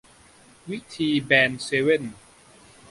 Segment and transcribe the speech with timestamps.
[0.69, 2.03] วิธีแบนเซเว่น